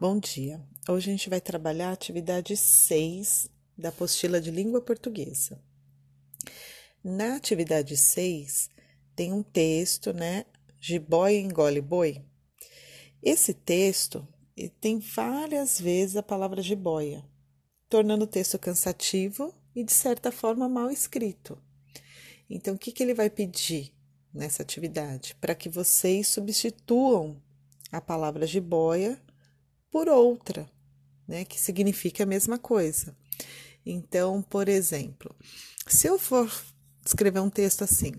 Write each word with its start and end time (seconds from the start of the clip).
Bom 0.00 0.20
dia. 0.20 0.64
Hoje 0.88 1.10
a 1.10 1.12
gente 1.12 1.28
vai 1.28 1.40
trabalhar 1.40 1.88
a 1.88 1.92
atividade 1.92 2.56
6 2.56 3.50
da 3.76 3.88
apostila 3.88 4.40
de 4.40 4.48
língua 4.48 4.80
portuguesa. 4.80 5.60
Na 7.02 7.34
atividade 7.34 7.96
6 7.96 8.70
tem 9.16 9.32
um 9.32 9.42
texto, 9.42 10.12
né? 10.12 10.44
Jiboia 10.78 11.40
engole 11.40 11.80
boi. 11.80 12.24
Esse 13.20 13.52
texto 13.52 14.24
tem 14.80 15.00
várias 15.00 15.80
vezes 15.80 16.14
a 16.14 16.22
palavra 16.22 16.62
jiboia, 16.62 17.28
tornando 17.88 18.22
o 18.22 18.28
texto 18.28 18.56
cansativo 18.56 19.52
e 19.74 19.82
de 19.82 19.92
certa 19.92 20.30
forma 20.30 20.68
mal 20.68 20.92
escrito. 20.92 21.60
Então, 22.48 22.76
o 22.76 22.78
que, 22.78 22.92
que 22.92 23.02
ele 23.02 23.14
vai 23.14 23.28
pedir 23.28 23.92
nessa 24.32 24.62
atividade? 24.62 25.34
Para 25.40 25.56
que 25.56 25.68
vocês 25.68 26.28
substituam 26.28 27.42
a 27.90 28.00
palavra 28.00 28.46
jiboia 28.46 29.20
por 29.90 30.08
outra, 30.08 30.68
né, 31.26 31.44
que 31.44 31.60
significa 31.60 32.22
a 32.22 32.26
mesma 32.26 32.58
coisa. 32.58 33.16
Então, 33.84 34.42
por 34.42 34.68
exemplo, 34.68 35.34
se 35.86 36.06
eu 36.06 36.18
for 36.18 36.50
escrever 37.04 37.40
um 37.40 37.50
texto 37.50 37.82
assim: 37.82 38.12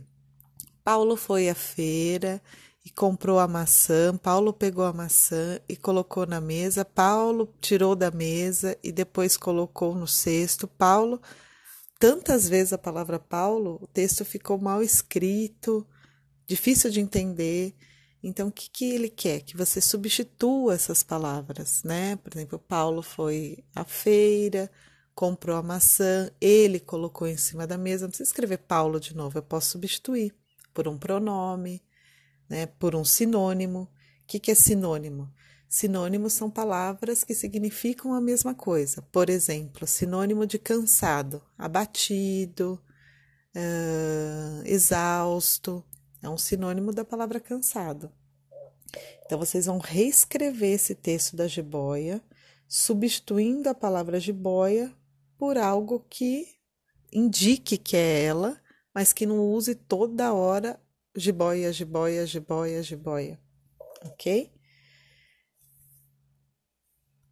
Paulo 0.84 1.16
foi 1.16 1.50
à 1.50 1.56
feira 1.56 2.42
e 2.84 2.90
comprou 2.90 3.40
a 3.40 3.48
maçã, 3.48 4.16
Paulo 4.18 4.52
pegou 4.52 4.86
a 4.86 4.94
maçã 4.94 5.60
e 5.68 5.76
colocou 5.76 6.26
na 6.26 6.42
mesa, 6.42 6.84
Paulo 6.84 7.54
tirou 7.62 7.96
da 7.96 8.10
mesa 8.10 8.78
e 8.84 8.92
depois 8.92 9.38
colocou 9.38 9.94
no 9.94 10.08
cesto, 10.08 10.68
Paulo. 10.68 11.22
Tantas 12.00 12.48
vezes 12.48 12.74
a 12.74 12.78
palavra 12.78 13.20
Paulo, 13.20 13.78
o 13.82 13.88
texto 13.88 14.24
ficou 14.24 14.58
mal 14.58 14.82
escrito, 14.82 15.86
difícil 16.48 16.90
de 16.90 17.02
entender. 17.02 17.76
Então, 18.22 18.50
o 18.50 18.52
que, 18.52 18.70
que 18.70 18.86
ele 18.86 19.10
quer? 19.10 19.42
Que 19.42 19.56
você 19.56 19.80
substitua 19.80 20.74
essas 20.74 21.04
palavras, 21.04 21.84
né? 21.84 22.18
Por 22.18 22.34
exemplo, 22.34 22.60
Paulo 22.60 23.02
foi 23.02 23.64
à 23.74 23.86
feira, 23.86 24.70
comprou 25.16 25.56
a 25.56 25.64
maçã, 25.64 26.30
ele 26.40 26.80
colocou 26.80 27.28
em 27.28 27.38
cima 27.38 27.66
da 27.66 27.78
mesa. 27.78 28.06
Não 28.06 28.10
precisa 28.10 28.30
escrever 28.30 28.58
Paulo 28.60 29.00
de 29.00 29.16
novo, 29.16 29.38
eu 29.38 29.44
posso 29.44 29.72
substituir 29.72 30.34
por 30.74 30.88
um 30.88 30.98
pronome, 30.98 31.82
né? 32.50 32.66
Por 32.66 32.96
um 32.96 33.06
sinônimo. 33.06 33.82
O 34.24 34.28
que, 34.28 34.40
que 34.40 34.52
é 34.52 34.56
sinônimo? 34.56 35.32
Sinônimos 35.70 36.34
são 36.34 36.50
palavras 36.50 37.24
que 37.24 37.36
significam 37.36 38.14
a 38.14 38.20
mesma 38.20 38.56
coisa. 38.56 39.04
Por 39.12 39.30
exemplo, 39.30 39.86
sinônimo 39.86 40.46
de 40.46 40.58
cansado, 40.58 41.44
abatido, 41.58 42.82
uh, 43.56 44.66
exausto. 44.66 45.84
É 46.22 46.30
um 46.30 46.38
sinônimo 46.38 46.92
da 46.92 47.06
palavra 47.06 47.40
cansado. 47.40 48.12
Então, 49.26 49.38
vocês 49.38 49.68
vão 49.68 49.78
reescrever 49.78 50.74
esse 50.74 50.96
texto 50.96 51.36
da 51.36 51.48
jiboia, 51.48 52.22
substituindo 52.68 53.70
a 53.70 53.76
palavra 53.76 54.20
jiboia 54.20 54.94
por 55.38 55.58
algo 55.58 56.06
que 56.10 56.48
indique 57.12 57.78
que 57.78 57.96
é 57.96 58.24
ela, 58.24 58.60
mas 58.94 59.14
que 59.14 59.26
não 59.26 59.40
use 59.40 59.76
toda 59.76 60.34
hora 60.34 60.80
jiboia, 61.16 61.72
jiboia, 61.72 62.26
jiboia, 62.26 62.84
jiboia. 62.84 63.40
Ok? 64.06 64.52